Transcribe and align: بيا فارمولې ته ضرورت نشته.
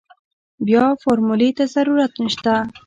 بيا 0.65 0.85
فارمولې 1.01 1.49
ته 1.57 1.63
ضرورت 1.75 2.13
نشته. 2.23 2.53